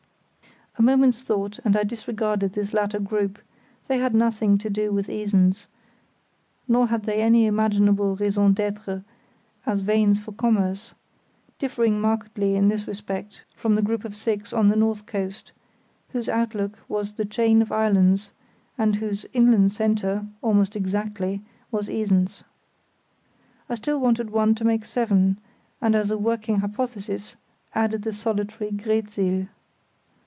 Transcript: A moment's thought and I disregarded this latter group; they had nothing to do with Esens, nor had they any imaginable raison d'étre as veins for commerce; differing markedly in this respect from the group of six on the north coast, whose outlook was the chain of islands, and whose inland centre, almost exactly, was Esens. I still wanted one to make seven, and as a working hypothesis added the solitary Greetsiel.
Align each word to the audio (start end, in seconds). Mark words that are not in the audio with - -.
A 0.77 0.81
moment's 0.83 1.21
thought 1.21 1.59
and 1.65 1.75
I 1.77 1.83
disregarded 1.83 2.53
this 2.53 2.73
latter 2.73 2.99
group; 2.99 3.37
they 3.87 3.99
had 3.99 4.15
nothing 4.15 4.57
to 4.59 4.69
do 4.69 4.91
with 4.91 5.09
Esens, 5.09 5.67
nor 6.67 6.87
had 6.87 7.03
they 7.03 7.17
any 7.21 7.45
imaginable 7.45 8.15
raison 8.15 8.53
d'étre 8.55 9.03
as 9.65 9.81
veins 9.81 10.19
for 10.21 10.31
commerce; 10.31 10.93
differing 11.59 11.99
markedly 11.99 12.55
in 12.55 12.69
this 12.69 12.87
respect 12.87 13.43
from 13.55 13.75
the 13.75 13.81
group 13.81 14.05
of 14.05 14.15
six 14.15 14.53
on 14.53 14.69
the 14.69 14.75
north 14.77 15.05
coast, 15.05 15.51
whose 16.13 16.29
outlook 16.29 16.79
was 16.87 17.13
the 17.13 17.25
chain 17.25 17.61
of 17.61 17.71
islands, 17.73 18.31
and 18.77 18.95
whose 18.95 19.25
inland 19.33 19.73
centre, 19.73 20.25
almost 20.41 20.75
exactly, 20.77 21.41
was 21.69 21.89
Esens. 21.89 22.43
I 23.69 23.75
still 23.75 23.99
wanted 23.99 24.29
one 24.29 24.55
to 24.55 24.63
make 24.65 24.85
seven, 24.85 25.37
and 25.81 25.95
as 25.95 26.09
a 26.09 26.17
working 26.17 26.59
hypothesis 26.59 27.35
added 27.75 28.03
the 28.03 28.13
solitary 28.13 28.71
Greetsiel. 28.71 29.49